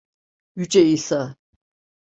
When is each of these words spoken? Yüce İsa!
Yüce 0.55 0.81
İsa! 0.85 1.35